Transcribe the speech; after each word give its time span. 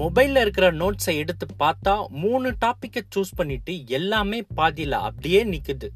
மொபைல்ல 0.00 0.40
இருக்கிற 0.40 0.66
நோட்ஸை 0.72 1.14
எடுத்து 1.16 1.46
பார்த்தா 1.58 1.94
மூணு 2.08 2.50
டாப்பிக்கை 2.64 3.02
சூஸ் 3.16 3.36
பண்ணிட்டு 3.36 3.86
எல்லாமே 3.86 4.42
பாதியில் 4.54 4.92
அப்படியே 4.92 5.44
நிற்குது 5.44 5.88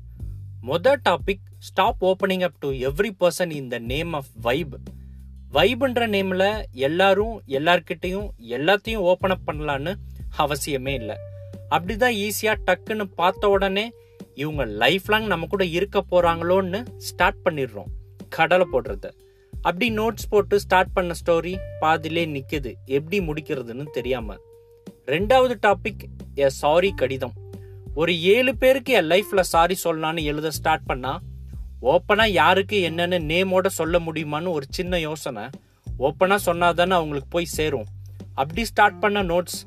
மொதல் 0.63 1.01
topic 1.09 1.47
stop 1.59 2.05
opening 2.07 2.43
up 2.43 2.59
to 2.59 2.71
every 2.71 3.11
person 3.21 3.51
in 3.51 3.69
the 3.69 3.79
name 3.79 4.13
of 4.13 4.31
vibe 4.41 4.75
வைப்ன்ற 5.53 6.07
நேம்ல 6.15 6.45
எல்லாரும் 6.71 7.43
எல்லார்கிட்டையும் 7.47 8.29
எல்லாத்தையும் 8.49 9.05
ஓப்பன் 9.11 9.31
அப் 9.31 9.47
பண்ணலான்னு 9.47 9.93
அவசியமே 10.39 10.95
இல்லை. 11.01 11.17
அப்படிதான் 11.71 12.17
ஈஸியாக 12.25 12.63
டக்குன்னு 12.67 13.03
பார்த்த 13.03 13.49
உடனே 13.49 13.85
இவங்க 14.35 14.65
லைஃப் 14.65 15.07
லாங் 15.07 15.27
நம்ம 15.27 15.47
கூட 15.47 15.65
இருக்க 15.65 16.05
போறாங்களோன்னு 16.11 16.81
ஸ்டார்ட் 16.99 17.41
பண்ணிடுறோம். 17.45 17.91
கடலை 18.29 18.67
போடுறத. 18.73 19.11
அப்படி 19.69 19.87
நோட்ஸ் 19.99 20.31
போட்டு 20.33 20.57
ஸ்டார்ட் 20.61 20.93
பண்ண 20.93 21.13
ஸ்டோரி 21.21 21.53
பாதிலே 21.81 22.25
நிற்குது 22.27 22.71
எப்படி 22.97 23.19
முடிக்கிறதுன்னு 23.29 23.85
தெரியாம. 23.97 24.37
ரெண்டாவது 25.13 25.55
டாபிக் 25.67 26.03
எ 26.35 26.49
சாரி 26.63 26.91
கடிதம். 26.93 27.35
ஒரு 27.95 28.13
ஏழு 28.35 28.53
பேருக்கு 28.63 28.93
என் 28.93 29.09
லைஃப்ல 29.13 29.43
சாரி 29.53 29.77
சொல்லலான்னு 29.85 30.23
எழுத 30.23 30.51
ஸ்டார்ட் 30.51 30.89
பண்ணா 30.91 31.13
ஓப்பனா 31.83 32.25
யாருக்கு 32.31 32.77
என்னென்னு 32.91 33.19
நேமோட 33.31 33.67
சொல்ல 33.79 33.99
முடியுமான்னு 33.99 34.55
ஒரு 34.57 34.67
சின்ன 34.71 35.01
யோசனை. 35.01 35.45
ஓப்பனா 35.99 36.37
சொன்னாதானே 36.47 36.95
அவங்களுக்கு 36.99 37.29
போய் 37.35 37.55
சேரும். 37.57 37.89
அப்படி 38.35 38.65
ஸ்டார்ட் 38.65 39.01
பண்ண 39.01 39.23
நோட்ஸ் 39.23 39.59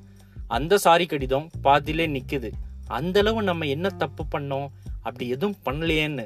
அந்த 0.48 0.78
சாரி 0.78 1.06
கடிதம் 1.06 1.48
பாதியிலே 1.64 2.08
நிற்குது 2.08 2.52
அந்தளவு 2.88 3.42
நம்ம 3.42 3.66
என்ன 3.76 3.88
தப்பு 4.04 4.24
பண்ணோம்? 4.34 4.68
அப்படி 5.02 5.26
எதுவும் 5.30 5.58
பண்ணலையேன்னு. 5.66 6.26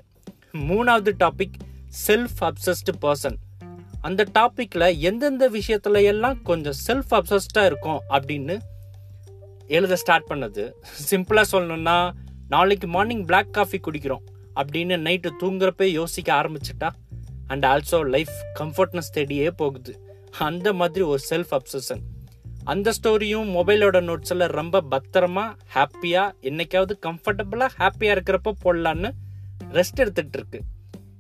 மூணாவது 0.70 1.14
டாபிக் 1.24 1.58
செல்ஃப் 2.08 2.40
அப்சஸ்டு 2.40 2.94
பர்சன் 3.02 3.38
அந்த 4.02 4.26
டாப்பிக்கில் 4.34 4.98
எந்தெந்த 5.00 5.50
விஷயத்துல 5.50 6.04
எல்லாம் 6.04 6.42
கொஞ்சம் 6.42 6.80
செல்ஃப் 6.88 7.12
அப்சஸ்டாக 7.12 7.66
இருக்கும் 7.66 8.02
அப்படின்னு 8.10 8.56
எழுத 9.68 9.96
ஸ்டார்ட் 9.96 10.30
பண்ணது. 10.30 10.64
சிம்பிளாக 11.12 11.46
சொல்லணும்னா 11.52 12.12
நாளைக்கு 12.48 12.88
மார்னிங் 12.88 13.26
பிளாக் 13.26 13.54
காஃபி 13.54 13.80
குடிக்கிறோம் 13.80 14.24
அப்படின்னு 14.56 14.96
நைட்டு 15.08 15.30
தூங்குறப்ப 15.42 15.84
யோசிக்க 15.84 16.34
ஆரம்பிச்சிட்டா 16.34 16.90
அண்ட் 17.48 17.66
ஆல்சோ 17.66 18.10
லைஃப் 18.10 18.34
கம்ஃபர்ட்னஸ் 18.60 19.14
தேடியே 19.18 19.50
போகுது. 19.50 19.94
அந்த 20.38 20.74
மாதிரி 20.74 21.06
ஒரு 21.06 21.22
செல்ஃப் 21.30 21.54
அப்சஷன் 21.58 22.02
அந்த 22.64 22.92
ஸ்டோரியும் 22.98 23.48
மொபைலோட 23.58 24.00
நோட்ஸில் 24.08 24.48
ரொம்ப 24.48 24.84
பத்திரமா 24.92 25.46
ஹாப்பியாக 25.76 26.34
என்னைக்காவது 26.42 26.94
கம்ஃபர்டபுளாக 27.06 27.70
ஹாப்பியாக 27.80 28.16
இருக்கிறப்ப 28.18 28.52
போடலான்னு 28.64 29.12
ரெஸ்ட் 29.72 30.02
எடுத்துகிட்டு 30.04 30.38
இருக்கு. 30.40 30.60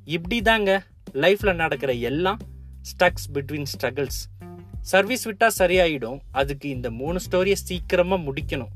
இப்படி 0.05 0.41
தாங்க 0.41 0.83
லைஃப்பில் 1.13 1.61
நடக்கிற 1.63 1.93
எல்லாம் 1.93 2.39
ஸ்டக்ஸ் 2.89 3.27
பிட்வீன் 3.33 3.65
ஸ்ட்ரகிள்ஸ் 3.73 4.21
சர்வீஸ் 4.81 5.23
விட்டால் 5.23 5.57
சரியாயிடும். 5.57 6.19
அதுக்கு 6.31 6.69
இந்த 6.69 6.91
மூணு 6.91 7.19
ஸ்டோரியை 7.31 7.53
சீக்கிரமாக 7.53 8.31
முடிக்கணும். 8.31 8.71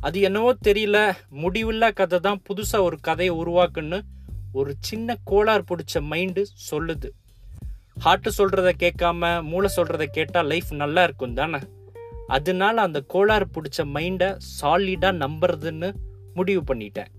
அது 0.00 0.20
என்னவோ 0.20 0.54
தெரியல. 0.64 1.14
முடிவில்லா 1.32 1.92
கதை 1.92 2.18
தான் 2.18 2.42
புதுசாக 2.48 2.80
ஒரு 2.80 2.98
கதையை 3.00 3.34
உருவாக்குன்னு 3.36 4.00
ஒரு 4.52 4.74
சின்ன 4.80 5.16
கோளாறு 5.24 5.64
பிடிச்ச 5.68 5.94
மைண்டு 5.94 6.44
சொல்லுது. 6.70 7.08
ஹார்ட்டு 8.04 8.30
சொல்கிறத 8.38 8.72
கேட்காம 8.78 9.42
மூளை 9.42 9.70
சொல்கிறத 9.76 10.04
கேட்டால் 10.04 10.46
லைஃப் 10.46 10.72
நல்லா 10.74 11.02
இருக்கும் 11.02 11.34
தானே? 11.34 11.58
அதனால 12.26 12.82
அந்த 12.82 13.00
கோளாறு 13.00 13.46
பிடிச்ச 13.54 13.84
மைண்டை 13.94 14.38
சாலிடாக 14.60 15.18
நம்புறதுன்னு 15.24 15.92
முடிவு 16.34 16.74
பண்ணிட்டேன். 16.74 17.10